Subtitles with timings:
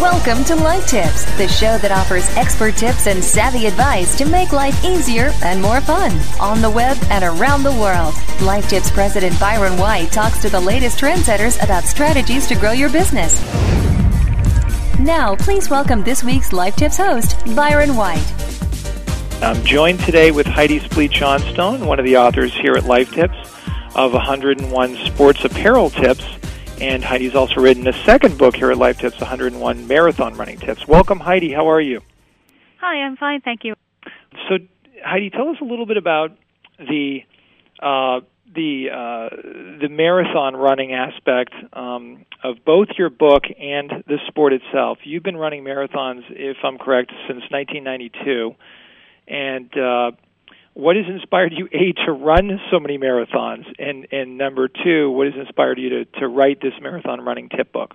[0.00, 4.52] Welcome to Life Tips, the show that offers expert tips and savvy advice to make
[4.52, 8.14] life easier and more fun on the web and around the world.
[8.42, 12.90] Life Tips President Byron White talks to the latest trendsetters about strategies to grow your
[12.90, 13.40] business.
[14.98, 18.34] Now, please welcome this week's Life Tips host, Byron White.
[19.42, 23.38] I'm joined today with Heidi Spleet Johnstone, one of the authors here at Life Tips
[23.94, 26.26] of 101 Sports Apparel Tips
[26.80, 30.86] and Heidi's also written a second book here at Life Tips 101 Marathon Running Tips.
[30.86, 31.52] Welcome, Heidi.
[31.52, 32.02] How are you?
[32.80, 33.74] Hi, I'm fine, thank you.
[34.48, 34.58] So,
[35.04, 36.36] Heidi, tell us a little bit about
[36.78, 37.20] the
[37.80, 38.20] uh,
[38.54, 39.36] the uh,
[39.80, 44.98] the marathon running aspect um, of both your book and the sport itself.
[45.04, 48.54] You've been running marathons, if I'm correct, since 1992,
[49.28, 50.10] and uh,
[50.76, 55.26] what has inspired you a to run so many marathons and and number two what
[55.26, 57.94] has inspired you to to write this marathon running tip book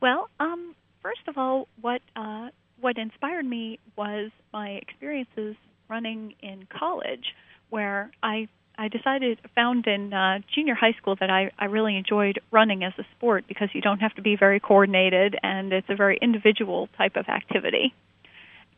[0.00, 2.48] well um first of all what uh
[2.80, 5.56] what inspired me was my experiences
[5.88, 7.34] running in college
[7.70, 12.40] where i I decided found in uh, junior high school that I, I really enjoyed
[12.50, 15.94] running as a sport because you don't have to be very coordinated and it's a
[15.94, 17.92] very individual type of activity.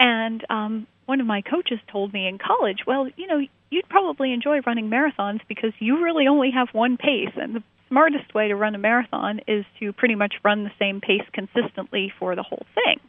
[0.05, 4.34] And um, one of my coaches told me in college, well, you know, you'd probably
[4.34, 8.55] enjoy running marathons because you really only have one pace, and the smartest way to
[8.55, 12.66] run a marathon is to pretty much run the same pace consistently for the whole
[12.75, 13.00] thing.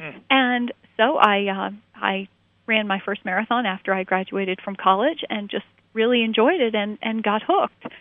[0.00, 0.20] Mm.
[0.30, 2.28] And so I uh, I
[2.64, 6.96] ran my first marathon after I graduated from college, and just really enjoyed it and
[7.02, 7.92] and got hooked.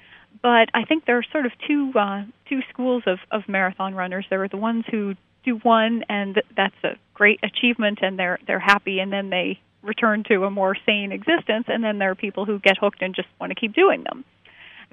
[0.44, 4.27] But I think there are sort of two uh, two schools of, of marathon runners.
[4.30, 5.16] There are the ones who
[5.55, 10.44] one, and that's a great achievement, and they're they're happy, and then they return to
[10.44, 11.66] a more sane existence.
[11.67, 14.25] And then there are people who get hooked and just want to keep doing them.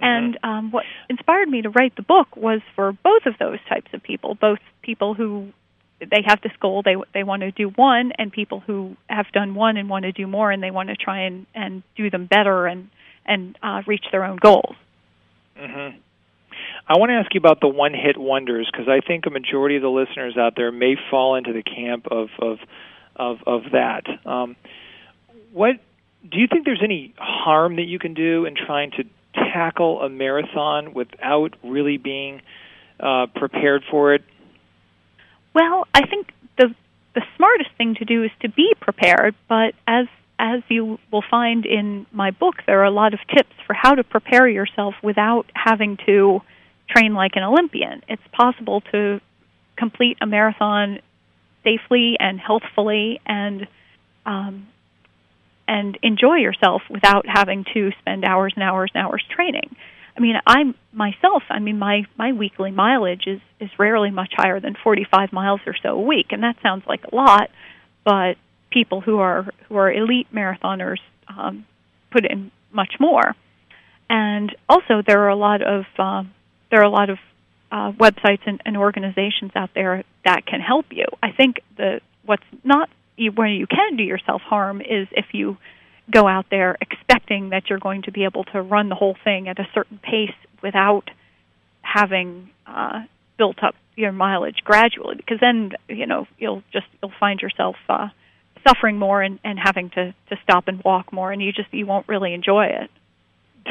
[0.00, 0.04] Mm-hmm.
[0.04, 3.90] And um, what inspired me to write the book was for both of those types
[3.92, 5.52] of people, both people who
[5.98, 9.54] they have this goal they they want to do one, and people who have done
[9.54, 12.26] one and want to do more, and they want to try and and do them
[12.26, 12.90] better and
[13.24, 14.76] and uh, reach their own goals.
[15.58, 15.98] Mm-hmm.
[16.86, 19.76] I want to ask you about the one hit wonders because I think a majority
[19.76, 22.58] of the listeners out there may fall into the camp of of
[23.16, 24.04] of, of that.
[24.26, 24.56] Um,
[25.52, 25.76] what
[26.30, 30.08] do you think there's any harm that you can do in trying to tackle a
[30.08, 32.42] marathon without really being
[33.00, 34.22] uh, prepared for it?
[35.54, 36.74] Well, I think the
[37.14, 40.06] the smartest thing to do is to be prepared, but as
[40.38, 43.94] as you will find in my book, there are a lot of tips for how
[43.94, 46.40] to prepare yourself without having to
[46.88, 48.02] train like an Olympian.
[48.08, 49.20] It's possible to
[49.76, 50.98] complete a marathon
[51.64, 53.66] safely and healthfully and
[54.24, 54.68] um,
[55.68, 59.74] and enjoy yourself without having to spend hours and hours and hours training.
[60.16, 61.42] I mean, I'm myself.
[61.50, 65.74] I mean, my my weekly mileage is is rarely much higher than 45 miles or
[65.82, 67.50] so a week, and that sounds like a lot,
[68.04, 68.36] but
[68.78, 71.64] people who are who are elite marathoners um,
[72.10, 73.34] put in much more.
[74.10, 76.34] And also, there are a lot of um,
[76.70, 77.18] there are a lot of
[77.72, 81.06] uh, websites and, and organizations out there that can help you.
[81.22, 82.90] I think the what's not
[83.34, 85.56] where you can do yourself harm is if you
[86.10, 89.48] go out there expecting that you're going to be able to run the whole thing
[89.48, 91.10] at a certain pace without
[91.80, 93.00] having uh,
[93.38, 98.08] built up your mileage gradually, because then you know you'll just you'll find yourself uh,
[98.66, 101.86] suffering more and, and having to to stop and walk more, and you just you
[101.86, 102.90] won't really enjoy it.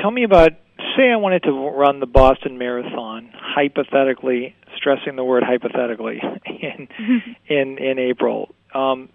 [0.02, 0.52] Tell me about
[0.98, 6.88] say I wanted to run the Boston Marathon, hypothetically, stressing the word hypothetically, in
[7.48, 8.54] in in April.
[8.74, 9.10] Um,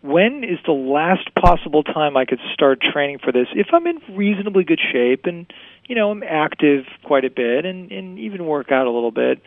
[0.00, 3.48] when is the last possible time I could start training for this?
[3.54, 5.52] If I'm in reasonably good shape and
[5.86, 9.40] you know I'm active quite a bit and and even work out a little bit,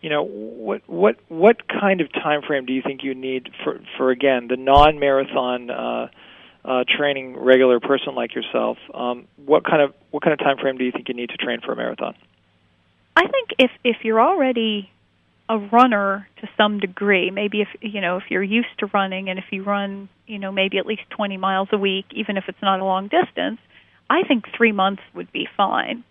[0.00, 3.80] you know what what what kind of time frame do you think you need for
[3.96, 6.08] for again the non-marathon uh,
[6.64, 10.76] uh, training regular person like yourself, um, what kind of what kind of time frame
[10.76, 12.14] do you think you need to train for a marathon?
[13.16, 14.90] I think if if you're already
[15.48, 19.38] a runner to some degree, maybe if you know if you're used to running and
[19.38, 22.60] if you run, you know, maybe at least 20 miles a week, even if it's
[22.60, 23.60] not a long distance,
[24.10, 26.04] I think three months would be fine.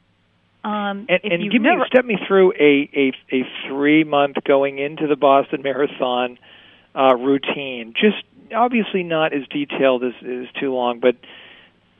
[0.67, 1.79] Um, and and give never...
[1.79, 6.37] me step me through a a, a three month going into the Boston Marathon
[6.93, 7.93] uh, routine.
[7.93, 8.23] Just
[8.53, 11.15] obviously not as detailed as is too long, but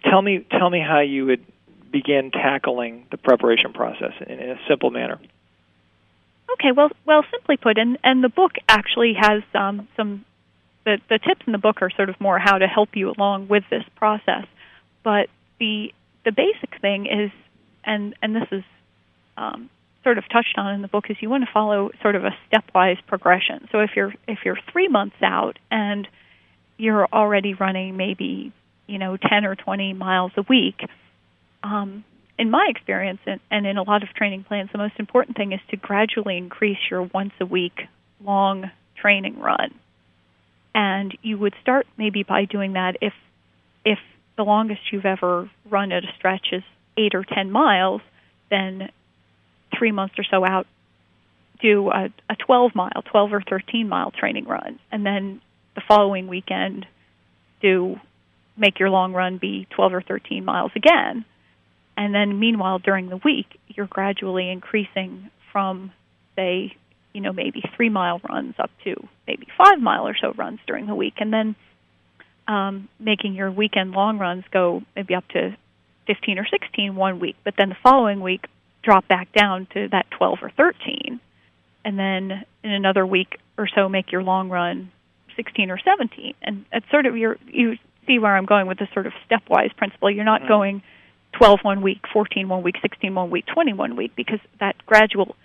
[0.04, 1.46] tell me tell me how you would
[1.92, 5.18] begin tackling the preparation process in, in a simple manner.
[6.54, 10.25] Okay, well, well, simply put, and and the book actually has um, some
[10.84, 13.48] the the tips in the book are sort of more how to help you along
[13.48, 14.46] with this process,
[15.04, 15.30] but
[15.60, 15.94] the
[16.25, 17.31] the basic thing is,
[17.88, 18.63] and and this is
[19.38, 19.69] um,
[20.04, 22.31] sort of touched on in the book is you want to follow sort of a
[22.48, 23.68] stepwise progression.
[23.72, 26.07] So if you're if you're three months out and
[26.78, 28.54] you're already running maybe
[28.86, 30.88] you know 10 or 20 miles a week,
[31.63, 32.04] um,
[32.38, 35.54] in my experience and, and in a lot of training plans, the most important thing
[35.54, 37.88] is to gradually increase your once a week
[38.24, 39.74] long training run.
[40.75, 43.13] And you would start maybe by doing that if
[43.84, 44.00] if
[44.38, 46.63] the longest you've ever run at a stretch is
[46.98, 48.02] eight or ten miles,
[48.50, 48.90] then
[49.78, 50.68] three months or so out,
[51.62, 55.42] do a, a 12 mile, 12 or 13 mile training run, and then
[55.76, 56.86] the following weekend,
[57.62, 58.00] do
[58.58, 61.24] make your long run be 12 or 13 miles again.
[61.96, 65.92] And then, meanwhile, during the week, you're gradually increasing from,
[66.36, 66.76] say,
[67.14, 68.96] you know, maybe three mile runs up to
[69.28, 71.56] maybe five mile or so runs during the week, and then
[72.48, 75.56] um, making your weekend long runs go maybe up to
[76.07, 78.48] 15 or 16 one week, but then the following week
[78.83, 81.19] drop back down to that 12 or 13,
[81.83, 84.92] and then in another week or so make your long run
[85.36, 86.33] 16 or 17.
[86.42, 89.75] And it's sort of your you see where I'm going with this sort of stepwise
[89.75, 90.09] principle.
[90.09, 90.50] You're not mm-hmm.
[90.50, 90.83] going
[91.33, 95.36] 12 one week, 14 one week, 16 one week, 21 week because that gradual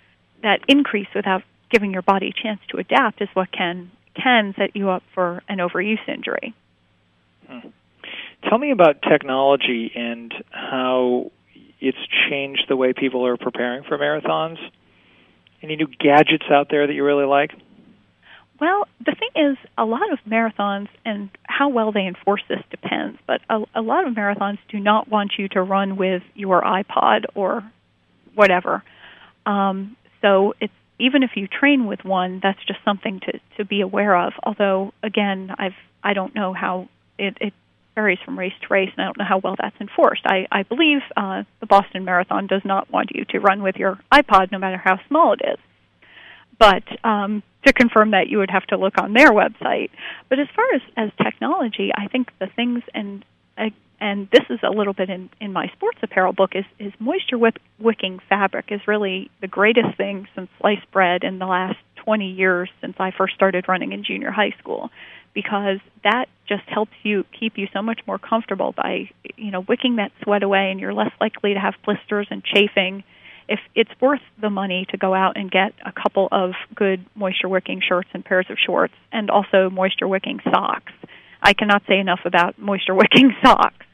[0.41, 4.75] that increase without giving your body a chance to adapt is what can can set
[4.75, 6.53] you up for an overuse injury.
[7.47, 7.69] Hmm.
[8.49, 11.31] Tell me about technology and how
[11.79, 11.97] it's
[12.29, 14.57] changed the way people are preparing for marathons.
[15.61, 17.51] Any new gadgets out there that you really like?
[18.59, 23.17] Well, the thing is, a lot of marathons and how well they enforce this depends,
[23.27, 27.25] but a, a lot of marathons do not want you to run with your iPod
[27.35, 27.69] or
[28.35, 28.83] whatever.
[29.45, 33.81] Um, so it's even if you train with one, that's just something to to be
[33.81, 34.33] aware of.
[34.43, 36.87] Although, again, I've I don't know how
[37.17, 37.53] it, it
[37.95, 40.23] varies from race to race, and I don't know how well that's enforced.
[40.25, 43.99] I, I believe uh, the Boston Marathon does not want you to run with your
[44.11, 45.59] iPod, no matter how small it is.
[46.59, 49.89] But um, to confirm that, you would have to look on their website.
[50.29, 53.25] But as far as, as technology, I think the things and
[53.57, 53.69] uh,
[53.99, 57.37] and this is a little bit in, in my sports apparel book is, is moisture
[57.79, 62.69] wicking fabric is really the greatest thing since sliced bread in the last 20 years
[62.81, 64.89] since I first started running in junior high school
[65.33, 69.97] because that just helps you keep you so much more comfortable by you know wicking
[69.97, 73.03] that sweat away and you're less likely to have blisters and chafing
[73.49, 77.49] if it's worth the money to go out and get a couple of good moisture
[77.49, 80.93] wicking shirts and pairs of shorts and also moisture wicking socks
[81.41, 83.85] i cannot say enough about moisture wicking socks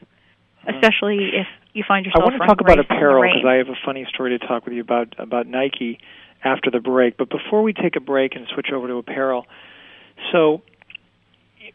[0.62, 0.74] hmm.
[0.74, 3.78] especially if you find yourself I want to talk about apparel because I have a
[3.84, 6.00] funny story to talk with you about about Nike
[6.42, 7.16] after the break.
[7.16, 9.46] But before we take a break and switch over to apparel,
[10.32, 10.62] so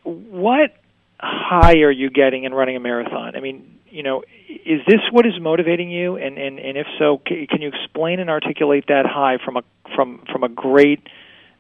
[0.06, 0.76] what
[1.20, 3.36] high are you getting in running a marathon?
[3.36, 6.18] I mean, you know, is this what is motivating you?
[6.18, 9.64] And and, and if so, can you explain and articulate that high from a
[9.96, 11.02] from from a great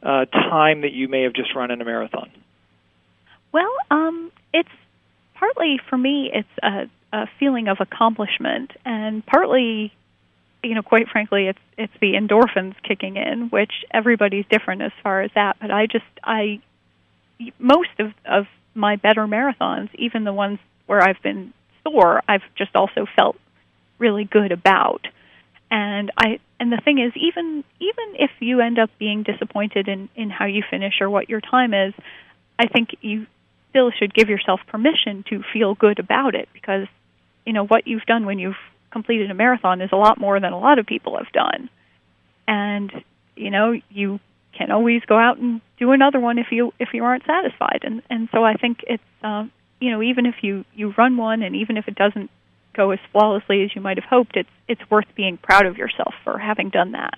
[0.03, 2.29] uh, time that you may have just run in a marathon?
[3.51, 4.69] Well, um, it's
[5.35, 6.29] partly for me.
[6.33, 9.93] It's a, a feeling of accomplishment, and partly
[10.65, 15.21] you know, quite frankly, it's it's the endorphins kicking in, which everybody's different as far
[15.21, 15.57] as that.
[15.61, 16.59] But I just I
[17.59, 21.53] most of of my better marathons, even the ones where I've been
[21.83, 23.37] sore, I've just also felt
[23.97, 25.07] really good about.
[25.71, 30.09] And I and the thing is even even if you end up being disappointed in
[30.15, 31.93] in how you finish or what your time is,
[32.59, 33.25] I think you
[33.69, 36.87] still should give yourself permission to feel good about it because
[37.45, 38.55] you know what you've done when you've
[38.91, 41.69] completed a marathon is a lot more than a lot of people have done.
[42.47, 42.91] And
[43.35, 44.19] you know, you
[44.57, 47.79] can always go out and do another one if you if you aren't satisfied.
[47.83, 49.45] And and so I think it's uh,
[49.79, 52.29] you know even if you you run one and even if it doesn't
[52.75, 56.13] go as flawlessly as you might have hoped, it's it's worth being proud of yourself
[56.23, 57.15] for having done that.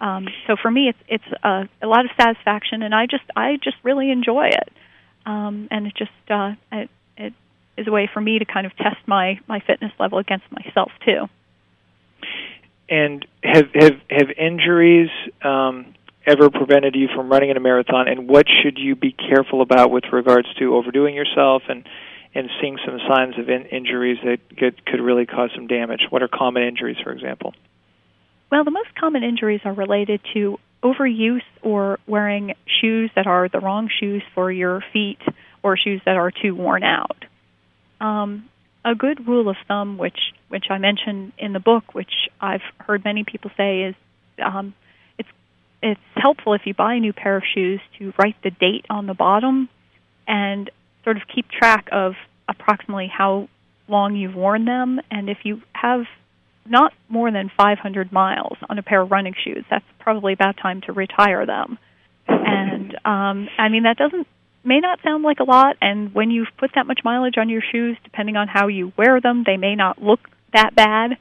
[0.00, 3.58] Um, so for me, it's it's a, a lot of satisfaction, and I just I
[3.62, 4.72] just really enjoy it.
[5.26, 7.32] Um, and it just uh, it, it
[7.76, 10.92] is a way for me to kind of test my my fitness level against myself
[11.04, 11.28] too.
[12.88, 15.10] And have have have injuries
[15.42, 15.94] um,
[16.28, 19.90] ever prevented you from running in a marathon, and what should you be careful about
[19.90, 21.84] with regards to overdoing yourself and
[22.34, 26.02] and seeing some signs of in- injuries that could, could really cause some damage?
[26.10, 27.54] What are common injuries, for example?
[28.52, 33.60] Well, the most common injuries are related to overuse or wearing shoes that are the
[33.60, 35.18] wrong shoes for your feet
[35.62, 37.24] or shoes that are too worn out.
[38.00, 38.48] Um,
[38.84, 40.18] a good rule of thumb, which
[40.48, 43.94] which I mention in the book, which I've heard many people say, is
[44.42, 44.74] um,
[45.82, 49.06] it's helpful if you buy a new pair of shoes to write the date on
[49.06, 49.68] the bottom
[50.26, 50.70] and
[51.04, 52.14] sort of keep track of
[52.48, 53.48] approximately how
[53.86, 55.00] long you've worn them.
[55.10, 56.04] And if you have
[56.70, 59.64] not more than 500 miles on a pair of running shoes.
[59.70, 61.78] That's probably about time to retire them.
[62.26, 64.26] And um, I mean that doesn't
[64.64, 65.76] may not sound like a lot.
[65.80, 69.20] And when you've put that much mileage on your shoes, depending on how you wear
[69.20, 70.20] them, they may not look
[70.52, 71.16] that bad.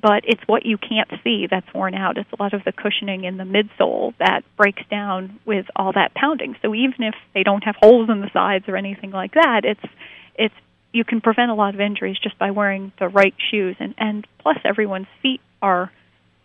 [0.00, 2.16] But it's what you can't see that's worn out.
[2.16, 6.14] It's a lot of the cushioning in the midsole that breaks down with all that
[6.14, 6.56] pounding.
[6.62, 9.92] So even if they don't have holes in the sides or anything like that, it's
[10.36, 10.54] it's
[10.92, 14.26] you can prevent a lot of injuries just by wearing the right shoes and and
[14.38, 15.92] plus everyone's feet are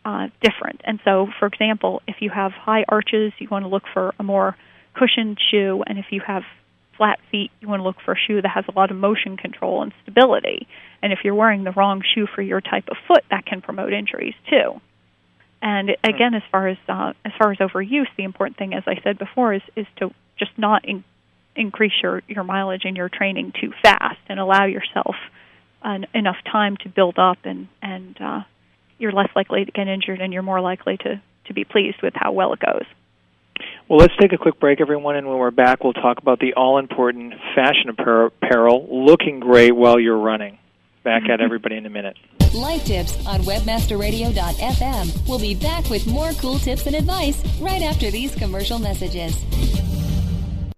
[0.03, 3.83] uh, different and so for example if you have high arches you want to look
[3.91, 4.55] for a more
[4.93, 6.43] cushioned shoe and if you have
[6.97, 9.37] flat feet you want to look for a shoe that has a lot of motion
[9.37, 10.67] control and stability.
[11.01, 13.93] And if you're wearing the wrong shoe for your type of foot that can promote
[13.93, 14.81] injuries too.
[15.61, 18.99] And again as far as uh, as far as overuse the important thing as i
[19.03, 21.03] said before is is to just not in,
[21.55, 25.15] increase your, your mileage and your training too fast and allow yourself
[25.81, 28.41] an, enough time to build up and, and uh,
[28.97, 32.13] you're less likely to get injured and you're more likely to, to be pleased with
[32.15, 32.85] how well it goes.
[33.87, 36.53] Well, let's take a quick break, everyone, and when we're back, we'll talk about the
[36.55, 40.57] all important fashion apparel looking great while you're running.
[41.03, 42.17] Back at everybody in a minute.
[42.53, 45.27] Life Tips on WebmasterRadio.fm.
[45.27, 49.43] We'll be back with more cool tips and advice right after these commercial messages.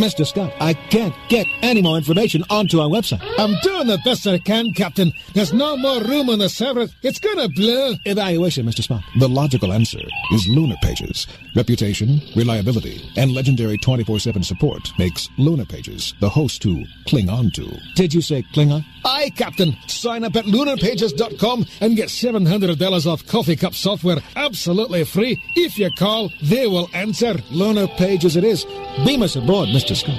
[0.00, 0.26] Mr.
[0.26, 3.20] Scott, I can't get any more information onto our website.
[3.36, 5.12] I'm doing the best I can, Captain.
[5.34, 6.88] There's no more room on the server.
[7.02, 7.92] It's gonna blow.
[8.06, 8.80] Evaluation, Mr.
[8.80, 9.04] Spock.
[9.18, 10.00] The logical answer
[10.32, 11.26] is Lunar Pages.
[11.54, 17.70] Reputation, reliability, and legendary 24-7 support makes Lunar Pages the host to cling on to.
[17.94, 18.82] Did you say Klingon?
[19.04, 19.76] Aye, Captain.
[19.86, 25.38] Sign up at lunarpages.com and get $700 off coffee cup software absolutely free.
[25.56, 27.34] If you call, they will answer.
[27.50, 28.64] Lunar Pages it is.
[29.04, 29.89] Beam us aboard, Mr.
[29.94, 30.18] Scott.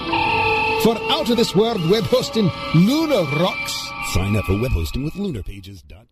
[0.83, 3.73] For out of this world web hosting, Lunar rocks.
[4.13, 6.07] Sign up for web hosting with lunarpages.com.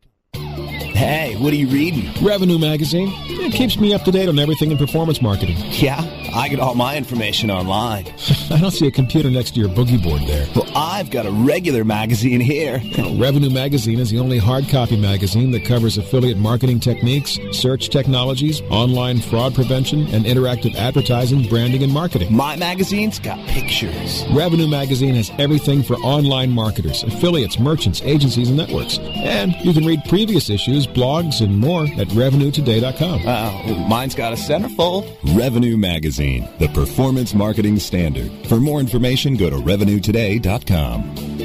[0.99, 2.11] Hey, what are you reading?
[2.23, 3.09] Revenue Magazine.
[3.25, 5.55] It keeps me up to date on everything in performance marketing.
[5.71, 6.01] Yeah,
[6.33, 8.05] I get all my information online.
[8.51, 10.47] I don't see a computer next to your boogie board there.
[10.55, 12.81] Well, I've got a regular magazine here.
[13.17, 18.61] Revenue Magazine is the only hard copy magazine that covers affiliate marketing techniques, search technologies,
[18.69, 22.35] online fraud prevention, and interactive advertising, branding, and marketing.
[22.35, 24.23] My magazine's got pictures.
[24.31, 28.99] Revenue Magazine has everything for online marketers, affiliates, merchants, agencies, and networks.
[28.99, 33.21] And you can read previous issues, blogs, and more at RevenueToday.com.
[33.25, 35.17] Uh, mine's got a centerfold.
[35.35, 38.29] Revenue Magazine, the performance marketing standard.
[38.47, 41.15] For more information, go to RevenueToday.com.
[41.15, 41.37] We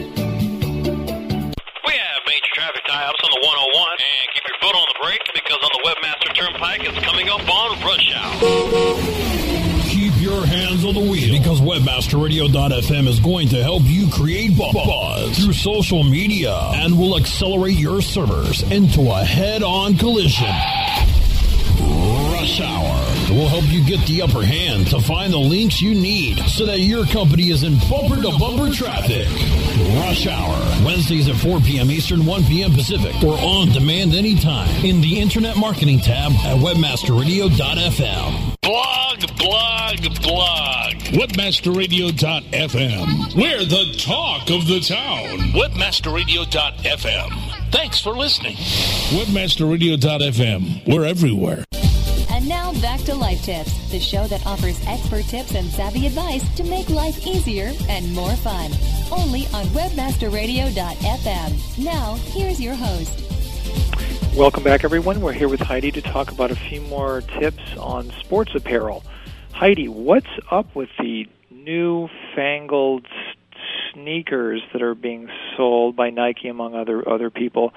[1.94, 5.58] have major traffic tie-ups on the 101, and keep your foot on the brake because
[5.62, 8.34] on the Webmaster Turnpike, it's coming up on rush hour
[9.90, 15.38] Keep your hands on the wheel because webmasterradio.fm is going to help you create buzz
[15.38, 20.52] through social media and will accelerate your servers into a head-on collision.
[22.44, 26.36] Rush Hour will help you get the upper hand to find the links you need
[26.40, 29.26] so that your company is in bumper to bumper traffic.
[29.96, 31.90] Rush Hour, Wednesdays at 4 p.m.
[31.90, 32.72] Eastern, 1 p.m.
[32.72, 38.56] Pacific, or on demand anytime in the Internet Marketing tab at webmasterradio.fm.
[38.60, 40.92] Blog, blog, blog.
[41.16, 43.34] Webmasterradio.fm.
[43.34, 45.38] We're the talk of the town.
[45.54, 47.72] Webmasterradio.fm.
[47.72, 48.56] Thanks for listening.
[49.16, 50.86] Webmasterradio.fm.
[50.86, 51.64] We're everywhere.
[52.80, 56.88] Back to Life Tips, the show that offers expert tips and savvy advice to make
[56.90, 58.70] life easier and more fun.
[59.10, 61.84] Only on WebmasterRadio.fm.
[61.84, 63.20] Now, here's your host.
[64.36, 65.20] Welcome back, everyone.
[65.20, 69.04] We're here with Heidi to talk about a few more tips on sports apparel.
[69.52, 73.06] Heidi, what's up with the new fangled
[73.92, 77.72] sneakers that are being sold by Nike, among other other people?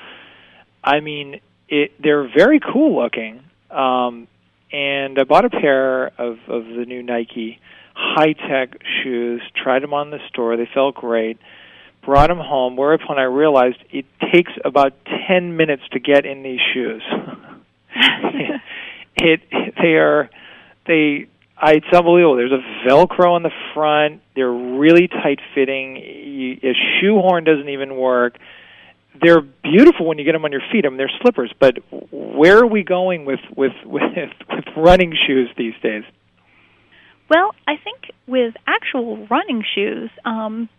[0.84, 1.40] I mean,
[1.70, 4.28] it, they're very cool looking, um,
[4.72, 7.60] and I bought a pair of of the new Nike
[7.96, 9.42] high tech shoes.
[9.56, 11.38] Tried them on the store; they felt great
[12.08, 14.94] brought them home, whereupon I realized it takes about
[15.28, 17.04] 10 minutes to get in these shoes.
[19.18, 19.42] it,
[19.78, 20.30] they are,
[20.88, 22.38] they, I, it's unbelievable.
[22.38, 24.22] There's a Velcro on the front.
[24.36, 25.98] They're really tight fitting.
[26.64, 28.38] A shoehorn doesn't even work.
[29.22, 30.86] They're beautiful when you get them on your feet.
[30.86, 31.78] I mean, they're slippers, but
[32.12, 34.04] where are we going with with with,
[34.50, 36.04] with running shoes these days?
[37.30, 40.70] Well, I think with actual running shoes, um,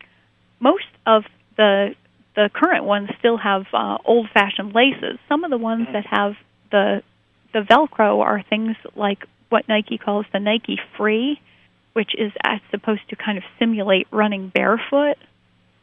[0.60, 1.24] most of
[1.56, 1.94] the
[2.36, 5.18] the current ones still have uh, old-fashioned laces.
[5.28, 5.92] Some of the ones mm-hmm.
[5.94, 6.34] that have
[6.70, 7.02] the
[7.52, 11.40] the Velcro are things like what Nike calls the Nike Free,
[11.94, 15.16] which is uh, supposed to kind of simulate running barefoot,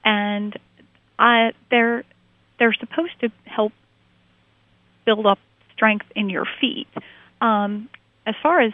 [0.04, 0.58] and
[1.18, 2.04] I, they're
[2.59, 3.74] they're supposed to help
[5.05, 5.39] build up
[5.74, 6.88] strength in your feet.
[7.41, 7.89] Um,
[8.25, 8.74] as far as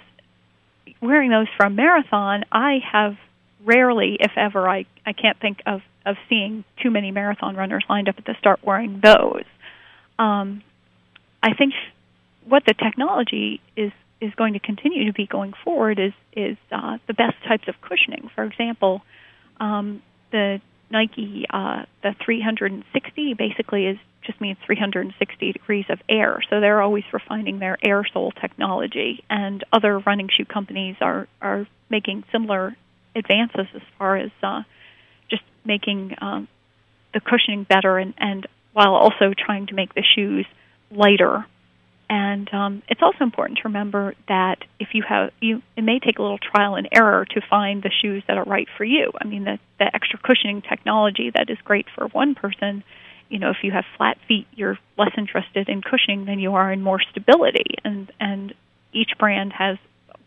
[1.02, 3.18] wearing those for a marathon, I have
[3.66, 8.10] rarely, if ever, I, I can't think of, of seeing too many marathon runners lined
[8.10, 9.46] up at the start wearing those.
[10.18, 10.64] Um,
[11.44, 11.74] I think
[12.46, 17.00] what the technology is is going to continue to be going forward is is uh,
[17.08, 18.30] the best types of cushioning.
[18.36, 19.02] For example,
[19.60, 20.62] um, the
[20.92, 26.42] Nike uh, the 360 basically is just means 360 degrees of air.
[26.50, 31.68] So they're always refining their air sole technology, and other running shoe companies are are
[31.90, 32.76] making similar
[33.16, 34.64] advances as far as uh,
[35.30, 36.48] just making um,
[37.14, 40.46] the cushioning better, and, and while also trying to make the shoes
[40.92, 41.46] lighter.
[42.14, 46.20] And um, it's also important to remember that if you have you, it may take
[46.20, 49.12] a little trial and error to find the shoes that are right for you.
[49.20, 52.84] I mean, the the extra cushioning technology that is great for one person
[53.30, 56.70] you know, if you have flat feet, you're less interested in cushioning than you are
[56.70, 57.76] in more stability.
[57.84, 58.54] And and
[58.92, 59.78] each brand has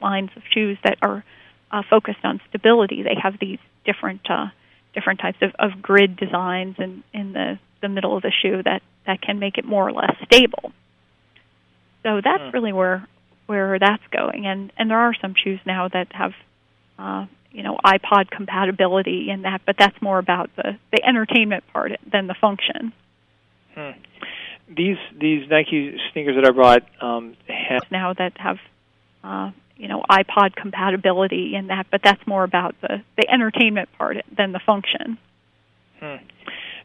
[0.01, 1.23] lines of shoes that are
[1.71, 3.03] uh, focused on stability.
[3.03, 4.47] They have these different uh,
[4.95, 8.81] different types of, of grid designs in, in the, the middle of the shoe that,
[9.07, 10.73] that can make it more or less stable.
[12.05, 12.53] So that's mm.
[12.53, 13.09] really where
[13.47, 14.47] where that's going.
[14.47, 16.33] And and there are some shoes now that have
[16.99, 21.93] uh, you know iPod compatibility and that, but that's more about the the entertainment part
[22.11, 22.93] than the function.
[23.75, 23.91] Hmm.
[24.69, 28.59] These these Nike sneakers that I brought um, have now that have
[29.23, 34.19] uh, you know iPod compatibility and that, but that's more about the the entertainment part
[34.37, 35.19] than the function.
[36.01, 36.17] Hmm.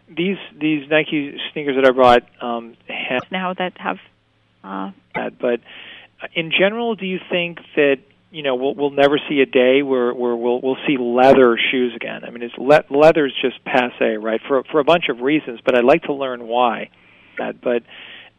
[0.08, 3.98] These these Nike sneakers that I brought um, have now that have
[4.64, 5.62] uh, that, but
[6.22, 7.98] uh, in general, do you think that
[8.32, 11.94] you know we'll we'll never see a day where where we'll we'll see leather shoes
[11.96, 12.24] again.
[12.24, 14.42] I mean, it's le- leather's just passe, right?
[14.48, 16.90] For for a bunch of reasons, but I'd like to learn why.
[17.38, 17.84] That, but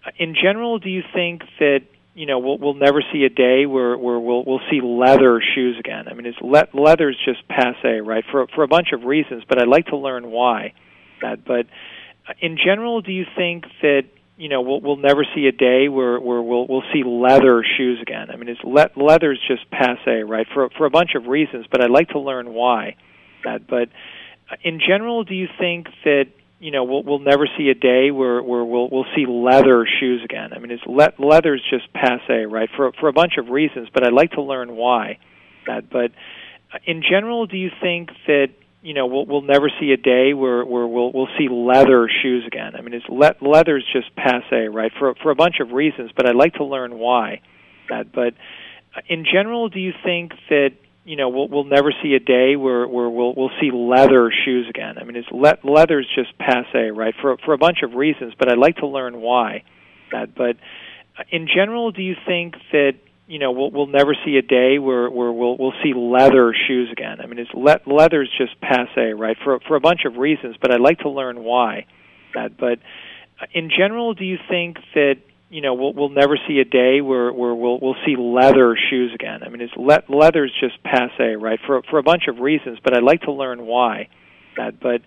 [0.05, 1.81] uh, in general, do you think that
[2.15, 5.77] you know we'll we'll never see a day where where we'll we'll see leather shoes
[5.79, 6.07] again?
[6.09, 8.25] I mean, it's le- leather's just passe, right?
[8.31, 10.73] For for a bunch of reasons, but I'd like to learn why.
[11.21, 11.67] That, but
[12.29, 14.05] uh, in general, do you think that
[14.41, 17.99] you know we'll we'll never see a day where where we'll we'll see leather shoes
[18.01, 18.31] again.
[18.31, 20.47] I mean, it's le- leather's just passe, right?
[20.55, 22.97] For for a bunch of reasons, but I'd like to learn why.
[23.45, 23.91] That, but
[24.51, 26.25] uh, in general, do you think that
[26.59, 30.23] you know we'll we'll never see a day where where we'll we'll see leather shoes
[30.25, 30.55] again?
[30.55, 32.71] I mean, it's le- leather's just passe, right?
[32.75, 35.19] For for a bunch of reasons, but I'd like to learn why.
[35.67, 36.13] That, but
[36.73, 38.49] uh, in general, do you think that
[38.83, 42.45] you know we'll we'll never see a day where where we'll we'll see leather shoes
[42.47, 42.75] again.
[42.77, 44.93] I mean, it's le- leather's just passe, right?
[44.99, 47.43] For for a bunch of reasons, but I'd like to learn why.
[47.89, 48.35] That, but
[48.97, 50.71] uh, in general, do you think that
[51.05, 54.67] you know we'll we'll never see a day where where we'll we'll see leather shoes
[54.69, 54.97] again?
[54.99, 57.15] I mean, it's le- leather's just passe, right?
[57.21, 59.63] For for a bunch of reasons, but I'd like to learn why.
[60.11, 60.57] That, but
[61.19, 62.95] uh, in general, do you think that
[63.31, 66.89] you know we'll we'll never see a day where where we'll we'll see leather shoes
[66.91, 67.21] again.
[67.21, 69.37] I mean, it's le- leather's just passe, right?
[69.45, 71.87] For for a bunch of reasons, but I'd like to learn why.
[72.35, 72.81] That, but
[73.41, 77.01] uh, in general, do you think that you know we'll we'll never see a day
[77.01, 79.45] where where we'll we'll see leather shoes again?
[79.45, 81.61] I mean, it's le- leather's just passe, right?
[81.65, 84.09] For for a bunch of reasons, but I'd like to learn why.
[84.57, 85.03] That, but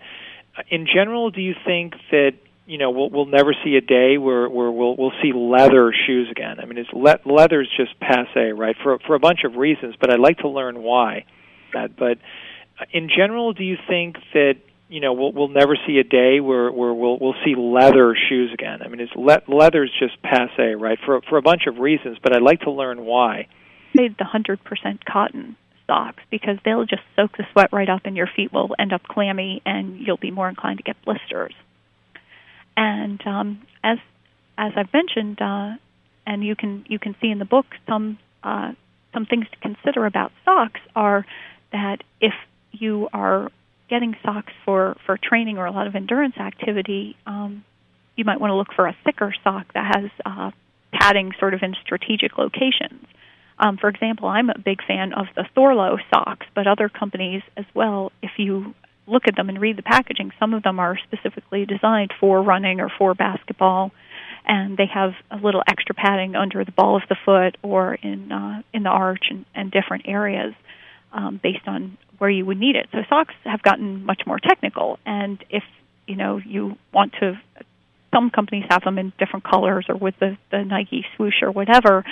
[0.56, 2.32] uh, in general, do you think that
[2.66, 6.28] you know we'll we'll never see a day where where we'll we'll see leather shoes
[6.30, 6.60] again.
[6.60, 8.76] I mean, it's le- leather's just passe, right?
[8.82, 11.24] For for a bunch of reasons, but I'd like to learn why.
[11.72, 12.18] That, but
[12.80, 14.54] uh, in general, do you think that
[14.88, 18.50] you know we'll we'll never see a day where where we'll we'll see leather shoes
[18.52, 18.80] again?
[18.82, 20.98] I mean, it's le- leather's just passe, right?
[21.04, 23.48] For for a bunch of reasons, but I'd like to learn why.
[23.94, 28.16] Made the hundred percent cotton socks because they'll just soak the sweat right up, and
[28.16, 31.52] your feet will end up clammy, and you'll be more inclined to get blisters.
[32.76, 33.98] And um, as
[34.58, 35.72] as I've mentioned, uh,
[36.26, 38.72] and you can you can see in the book some uh,
[39.12, 41.24] some things to consider about socks are
[41.72, 42.34] that if
[42.72, 43.50] you are
[43.88, 47.64] getting socks for for training or a lot of endurance activity, um,
[48.16, 50.50] you might want to look for a thicker sock that has uh,
[50.92, 53.06] padding sort of in strategic locations.
[53.58, 57.64] Um, for example, I'm a big fan of the Thorlo socks, but other companies as
[57.72, 58.10] well.
[58.22, 58.74] If you
[59.06, 62.80] look at them and read the packaging, some of them are specifically designed for running
[62.80, 63.92] or for basketball,
[64.46, 68.32] and they have a little extra padding under the ball of the foot or in
[68.32, 70.54] uh, in the arch and, and different areas
[71.12, 72.88] um, based on where you would need it.
[72.92, 75.64] So socks have gotten much more technical, and if
[76.06, 77.38] you know you want to,
[78.14, 82.04] some companies have them in different colors or with the the Nike swoosh or whatever,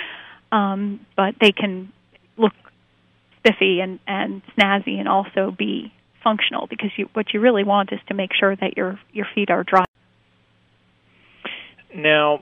[0.51, 1.91] um, but they can
[2.37, 2.53] look
[3.39, 5.91] spiffy and and snazzy and also be
[6.23, 9.49] functional because you, what you really want is to make sure that your your feet
[9.49, 9.85] are dry.
[11.95, 12.41] Now,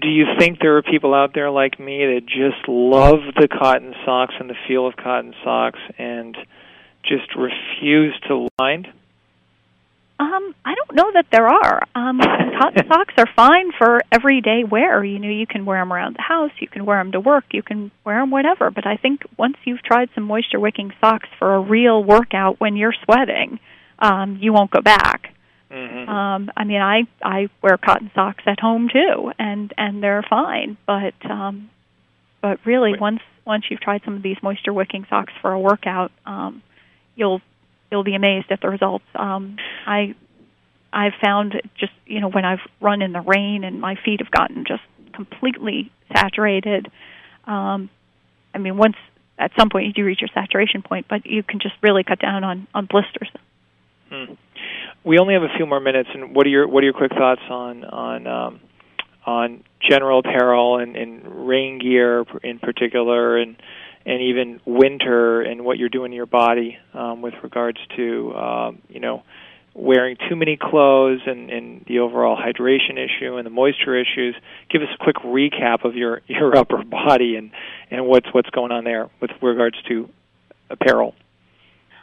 [0.00, 3.94] do you think there are people out there like me that just love the cotton
[4.04, 6.36] socks and the feel of cotton socks and
[7.04, 8.88] just refuse to wind?
[10.22, 11.82] Um, I don't know that there are.
[11.96, 12.20] Um,
[12.60, 15.04] cotton socks are fine for everyday wear.
[15.04, 17.44] You know, you can wear them around the house, you can wear them to work,
[17.50, 18.70] you can wear them whatever.
[18.70, 22.76] But I think once you've tried some moisture wicking socks for a real workout when
[22.76, 23.58] you're sweating,
[23.98, 25.34] um, you won't go back.
[25.70, 26.08] Mm-hmm.
[26.08, 30.76] Um, I mean, I I wear cotton socks at home too, and and they're fine.
[30.86, 31.70] But um,
[32.40, 33.00] but really, Wait.
[33.00, 36.62] once once you've tried some of these moisture wicking socks for a workout, um,
[37.16, 37.40] you'll
[37.92, 39.04] you'll be amazed at the results.
[39.14, 40.14] Um, I
[40.92, 44.30] I've found just you know when I've run in the rain and my feet have
[44.30, 46.90] gotten just completely saturated.
[47.44, 47.90] Um,
[48.54, 48.96] I mean, once
[49.38, 52.18] at some point you do reach your saturation point, but you can just really cut
[52.18, 53.30] down on on blisters.
[54.10, 54.34] Hmm.
[55.04, 57.12] We only have a few more minutes, and what are your what are your quick
[57.12, 58.60] thoughts on on um,
[59.26, 63.56] on general apparel and, and rain gear in particular, and
[64.04, 68.82] and even winter, and what you're doing to your body um, with regards to um,
[68.88, 69.22] you know
[69.74, 74.36] wearing too many clothes and, and the overall hydration issue and the moisture issues.
[74.70, 77.50] Give us a quick recap of your your upper body and
[77.90, 80.08] and what's what's going on there with regards to
[80.70, 81.14] apparel.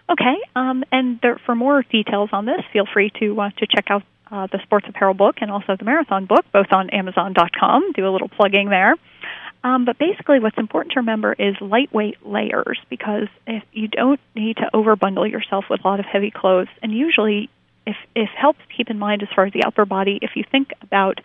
[0.09, 3.85] Okay, um, and there, for more details on this, feel free to uh, to check
[3.89, 7.91] out uh, the sports apparel book and also the marathon book, both on Amazon.com.
[7.93, 8.95] Do a little plugging there.
[9.63, 14.57] Um, but basically, what's important to remember is lightweight layers because if you don't need
[14.57, 17.49] to overbundle yourself with a lot of heavy clothes, and usually,
[17.85, 20.71] if if helps keep in mind as far as the upper body, if you think
[20.81, 21.19] about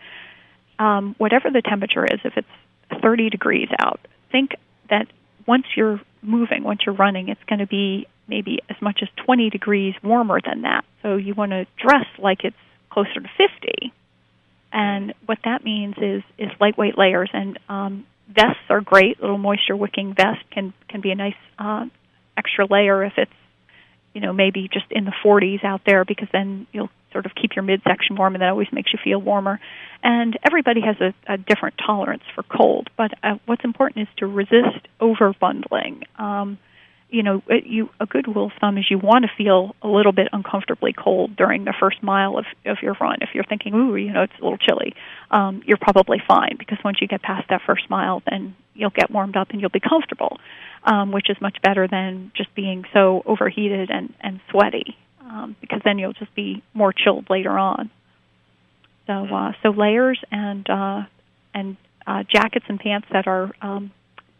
[0.79, 3.99] um, whatever the temperature is, if it's 30 degrees out,
[4.31, 4.51] think
[4.89, 5.07] that
[5.47, 9.49] once you're moving, once you're running, it's going to be maybe as much as 20
[9.49, 10.83] degrees warmer than that.
[11.03, 12.55] So you want to dress like it's
[12.89, 13.93] closer to 50.
[14.73, 19.21] And what that means is is lightweight layers and um, vests are great.
[19.21, 21.85] Little moisture wicking vest can can be a nice uh,
[22.37, 23.31] extra layer if it's
[24.13, 27.55] you know maybe just in the 40s out there because then you'll sort of keep
[27.55, 29.59] your midsection warm and that always makes you feel warmer.
[30.03, 34.27] And everybody has a, a different tolerance for cold, but uh, what's important is to
[34.27, 36.03] resist over bundling.
[36.19, 36.57] Um,
[37.09, 39.87] you know, it, you a good rule of thumb is you want to feel a
[39.87, 43.19] little bit uncomfortably cold during the first mile of of your run.
[43.21, 44.95] If you're thinking, ooh, you know, it's a little chilly,
[45.31, 49.11] um, you're probably fine because once you get past that first mile, then you'll get
[49.11, 50.39] warmed up and you'll be comfortable,
[50.83, 55.81] um, which is much better than just being so overheated and and sweaty, um, because
[55.85, 57.91] then you'll just be more chilled later on.
[59.05, 61.03] So uh, so layers and uh,
[61.53, 63.91] and uh, jackets and pants that are um,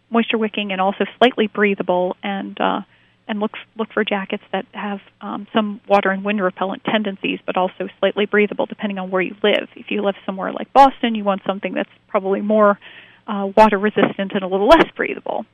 [0.09, 2.81] moisture wicking and also slightly breathable and uh,
[3.27, 7.57] and look look for jackets that have um, some water and wind repellent tendencies, but
[7.57, 9.69] also slightly breathable depending on where you live.
[9.75, 12.79] If you live somewhere like Boston, you want something that's probably more
[13.27, 15.45] uh, water resistant and a little less breathable.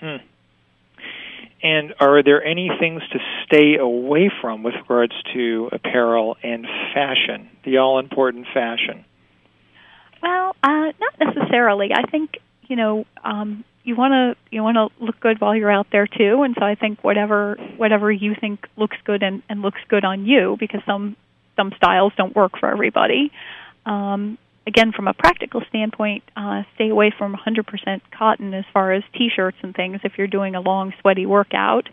[0.00, 0.16] Hmm.
[1.62, 7.50] And are there any things to stay away from with regards to apparel and fashion,
[7.64, 9.04] the all important fashion?
[10.22, 11.90] Well, uh, not necessarily.
[11.94, 15.70] I think you know um, you want to you want to look good while you're
[15.70, 19.62] out there too, and so I think whatever whatever you think looks good and, and
[19.62, 21.16] looks good on you, because some
[21.56, 23.30] some styles don't work for everybody.
[23.86, 29.02] Um, again, from a practical standpoint, uh, stay away from 100% cotton as far as
[29.14, 30.00] t-shirts and things.
[30.02, 31.88] If you're doing a long, sweaty workout,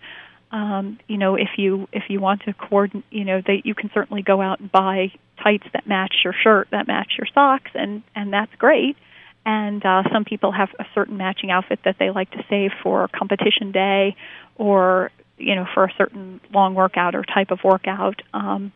[0.52, 3.90] um, you know, if you if you want to coordinate, you know, that you can
[3.94, 8.04] certainly go out and buy tights that match your shirt, that match your socks, and
[8.16, 8.98] and that's great.
[9.46, 13.08] And uh, some people have a certain matching outfit that they like to save for
[13.10, 14.16] competition day,
[14.56, 18.22] or you know, for a certain long workout or type of workout.
[18.34, 18.72] Um,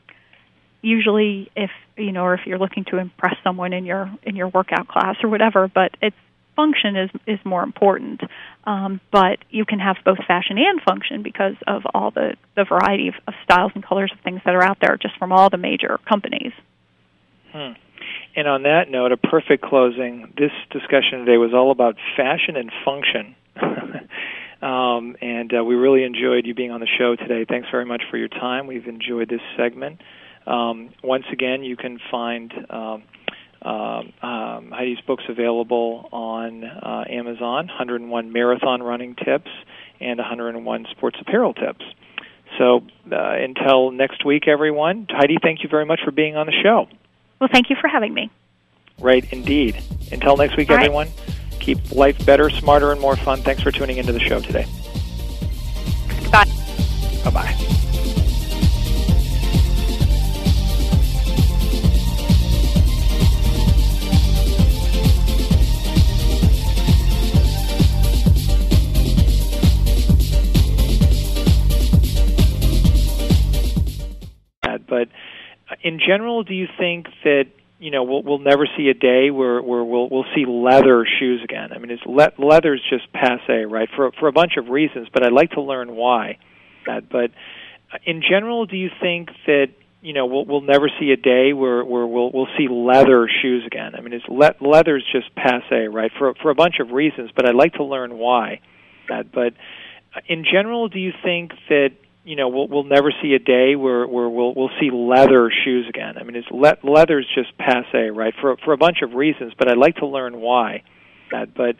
[0.82, 4.48] usually if you know or if you're looking to impress someone in your in your
[4.48, 6.16] workout class or whatever but its
[6.56, 8.22] function is is more important
[8.66, 13.08] um, but you can have both fashion and function because of all the the variety
[13.08, 15.58] of, of styles and colors of things that are out there just from all the
[15.58, 16.54] major companies
[17.52, 17.72] hmm.
[18.36, 22.72] And on that note a perfect closing this discussion today was all about fashion and
[22.86, 23.36] function
[24.62, 27.46] um, and uh, we really enjoyed you being on the show today.
[27.48, 28.68] Thanks very much for your time.
[28.68, 30.02] We've enjoyed this segment.
[30.46, 33.04] Um, once again, you can find um,
[33.62, 39.52] uh, Heidi's books available on uh, Amazon 101 Marathon Running Tips
[40.00, 41.84] and 101 Sports Apparel Tips.
[42.58, 46.54] So uh, until next week, everyone, Heidi, thank you very much for being on the
[46.64, 46.88] show.
[47.40, 48.30] Well, thank you for having me.
[49.00, 49.82] Right, indeed.
[50.12, 50.86] Until next week, All right.
[50.86, 51.08] everyone,
[51.60, 53.42] keep life better, smarter, and more fun.
[53.42, 54.66] Thanks for tuning into the show today.
[56.32, 56.46] Bye.
[57.24, 57.74] Bye bye.
[75.88, 77.46] In general, do you think that
[77.80, 81.42] you know we'll, we'll never see a day where, where we'll we'll see leather shoes
[81.44, 81.72] again?
[81.72, 83.88] I mean, it's le- leather's just passe, right?
[83.96, 86.40] For for a bunch of reasons, but I'd like to learn why.
[86.86, 87.32] That, but
[87.94, 89.68] uh, in general, do you think that
[90.02, 93.64] you know we'll we'll never see a day where where we'll we'll see leather shoes
[93.66, 93.96] again?
[93.96, 96.12] I mean, it's le- leather's just passe, right?
[96.18, 98.60] For for a bunch of reasons, but I'd like to learn why.
[99.08, 99.54] That, but
[100.14, 101.92] uh, in general, do you think that
[102.28, 105.86] you know we'll we'll never see a day where where we'll we'll see leather shoes
[105.88, 106.18] again?
[106.18, 108.34] I mean, it's le- leather's just passe, right?
[108.42, 110.84] For for a bunch of reasons, but I'd like to learn why.
[111.32, 111.78] That, but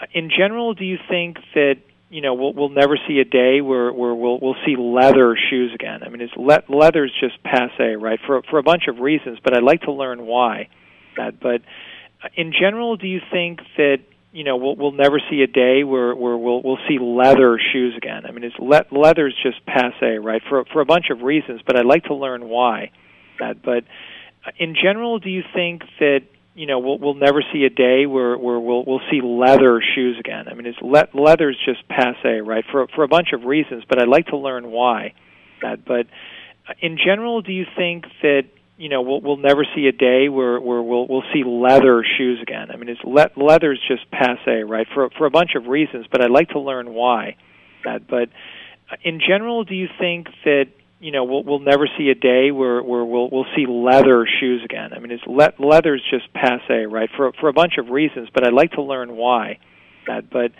[0.00, 3.60] uh, in general, do you think that you know we'll we'll never see a day
[3.60, 6.04] where where we'll we'll see leather shoes again?
[6.04, 8.20] I mean, it's le- leather's just passe, right?
[8.24, 10.68] For for a bunch of reasons, but I'd like to learn why.
[11.16, 11.62] That, but
[12.22, 13.98] uh, in general, do you think that
[14.32, 17.94] you know we'll we'll never see a day where where we'll we'll see leather shoes
[17.96, 18.26] again?
[18.26, 20.42] I mean, it's le- leather's just passe, right?
[20.48, 22.92] For for a bunch of reasons, but I'd like to learn why.
[23.40, 23.84] That, but
[24.46, 26.20] uh, in general, do you think that
[26.54, 30.16] you know we'll we'll never see a day where where we'll we'll see leather shoes
[30.18, 30.46] again?
[30.48, 32.64] I mean, it's le- leather's just passe, right?
[32.70, 35.12] For for a bunch of reasons, but I'd like to learn why.
[35.62, 36.06] That, but
[36.68, 38.44] uh, in general, do you think that
[38.80, 42.38] you know we'll we'll never see a day where where we'll we'll see leather shoes
[42.40, 42.70] again?
[42.70, 44.86] I mean, it's le- leather's just passe, right?
[44.94, 47.36] For for a bunch of reasons, but I'd like to learn why.
[47.84, 48.30] That, but
[49.04, 52.82] in general, do you think that you know we'll we'll never see a day where
[52.82, 54.94] where we'll we'll see leather shoes again?
[54.94, 57.10] I mean, it's le- leather's just passe, right?
[57.14, 59.58] For for a bunch of reasons, but I'd like to learn why.
[60.06, 60.52] That, but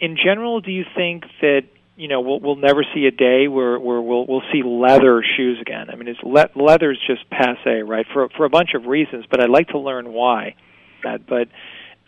[0.00, 1.62] in general, do you think that
[1.96, 5.58] you know we'll we'll never see a day where where we'll we'll see leather shoes
[5.60, 5.90] again?
[5.90, 8.06] I mean, it's le- leather's just passe, right?
[8.12, 10.56] For for a bunch of reasons, but I'd like to learn why.
[11.04, 11.48] That, but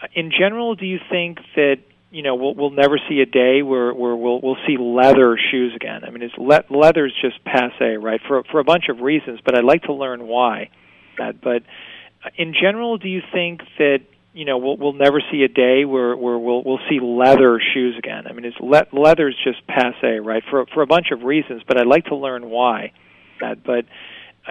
[0.03, 1.77] uh, in general, do you think that
[2.11, 5.73] you know we'll we'll never see a day where where we'll we'll see leather shoes
[5.77, 6.03] again?
[6.05, 8.21] I mean, it's le- leather's just passe, right?
[8.27, 10.71] For for a bunch of reasons, but I'd like to learn why.
[11.19, 11.63] That, but
[12.25, 14.01] uh, in general, do you think that
[14.37, 17.97] you know we'll we'll never see a day where where we'll we'll see leather shoes
[17.99, 18.27] again?
[18.29, 20.43] I mean, it's le- leather's just passe, right?
[20.51, 22.93] For for a bunch of reasons, but I'd like to learn why.
[23.41, 23.87] That, but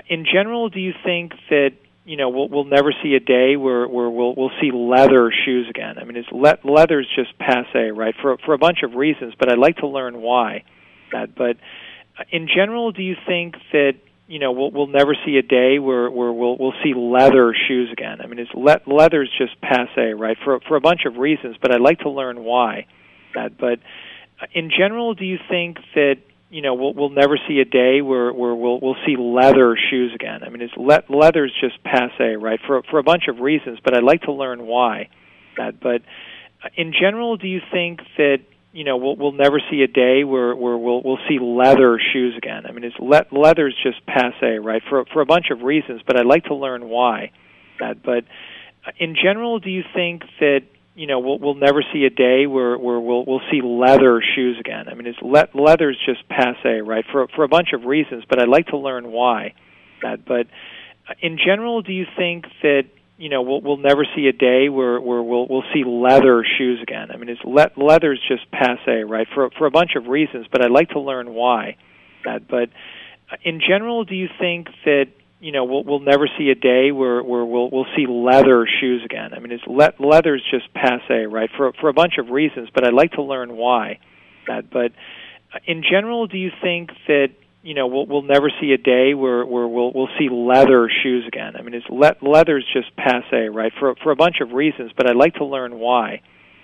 [0.10, 3.88] in general, do you think that you know we'll we'll never see a day where
[3.88, 6.00] where we'll we'll see leather shoes again?
[6.00, 8.16] I mean, it's le- leather's just passe, right?
[8.24, 10.64] For for a bunch of reasons, but I'd like to learn why.
[11.12, 11.58] That, but
[12.32, 13.94] in general, do you think that
[14.28, 17.90] you know we'll we'll never see a day where where we'll we'll see leather shoes
[17.92, 18.20] again?
[18.22, 20.38] I mean, it's le- leather's just passe, right?
[20.44, 22.88] For for a bunch of reasons, but I'd like to learn why.
[23.36, 23.80] That, but
[24.42, 26.16] uh, in general, do you think that
[26.50, 30.12] you know we'll we'll never see a day where where we'll we'll see leather shoes
[30.16, 30.44] again?
[30.44, 32.60] I mean, it's le- leather's just passe, right?
[32.66, 35.10] For for a bunch of reasons, but I'd like to learn why.
[35.58, 36.02] That, but
[36.64, 38.40] uh, in general, do you think that
[38.76, 42.36] you know we'll we'll never see a day where where we'll we'll see leather shoes
[42.38, 42.66] again?
[42.68, 44.84] I mean, it's le- leather's just passe, right?
[44.90, 47.32] For for a bunch of reasons, but I'd like to learn why.
[47.80, 48.26] That, but
[48.86, 52.48] uh, in general, do you think that you know we'll we'll never see a day
[52.48, 54.90] where where we'll we'll see leather shoes again?
[54.90, 57.06] I mean, it's le- leather's just passe, right?
[57.14, 59.54] For for a bunch of reasons, but I'd like to learn why.
[60.02, 60.48] That, but
[61.08, 62.84] uh, in general, do you think that
[63.18, 66.80] you know we'll we'll never see a day where where we'll we'll see leather shoes
[66.82, 67.10] again?
[67.12, 69.28] I mean, it's le- leather's just passe, right?
[69.34, 71.78] For for a bunch of reasons, but I'd like to learn why.
[72.26, 72.70] That, but
[73.32, 75.06] uh, in general, do you think that
[75.40, 79.02] you know we'll we'll never see a day where where we'll we'll see leather shoes
[79.06, 79.34] again?
[79.34, 81.50] I mean, it's le- leather's just passe, right?
[81.56, 84.00] For for a bunch of reasons, but I'd like to learn why.
[84.48, 84.92] That, but
[85.54, 87.30] uh, in general, do you think that
[87.66, 91.26] you know we'll we'll never see a day where where we'll we'll see leather shoes
[91.28, 91.56] again?
[91.58, 93.74] I mean, it's le- leather's just passe, right?
[93.80, 96.22] For for a bunch of reasons, but I'd like to learn why.